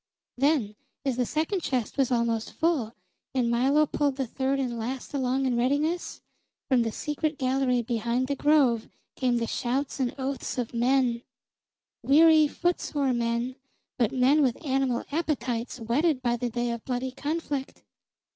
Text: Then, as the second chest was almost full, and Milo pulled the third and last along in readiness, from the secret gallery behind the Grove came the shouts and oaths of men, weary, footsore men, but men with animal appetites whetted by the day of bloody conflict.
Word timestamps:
Then, 0.35 0.73
as 1.05 1.17
the 1.17 1.27
second 1.27 1.59
chest 1.61 1.95
was 1.95 2.11
almost 2.11 2.53
full, 2.53 2.95
and 3.35 3.51
Milo 3.51 3.85
pulled 3.85 4.15
the 4.15 4.25
third 4.25 4.59
and 4.59 4.79
last 4.79 5.13
along 5.13 5.45
in 5.45 5.55
readiness, 5.55 6.21
from 6.67 6.81
the 6.81 6.91
secret 6.91 7.37
gallery 7.37 7.83
behind 7.83 8.25
the 8.25 8.35
Grove 8.35 8.89
came 9.15 9.37
the 9.37 9.45
shouts 9.45 9.99
and 9.99 10.15
oaths 10.17 10.57
of 10.57 10.73
men, 10.73 11.21
weary, 12.01 12.47
footsore 12.47 13.13
men, 13.13 13.57
but 13.99 14.11
men 14.11 14.41
with 14.41 14.65
animal 14.65 15.03
appetites 15.11 15.77
whetted 15.79 16.23
by 16.23 16.35
the 16.35 16.49
day 16.49 16.71
of 16.71 16.83
bloody 16.83 17.11
conflict. 17.11 17.83